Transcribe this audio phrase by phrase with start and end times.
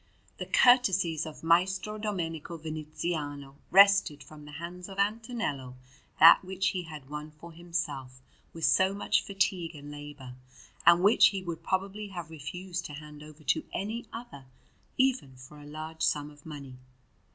[0.39, 5.75] The courtesies of Maestro Domenico Viniziano wrested from the hands of Antonello
[6.19, 8.19] that which he had won for himself
[8.51, 10.33] with so much fatigue and labour,
[10.87, 14.45] and which he would probably have refused to hand over to any other
[14.97, 16.77] even for a large sum of money.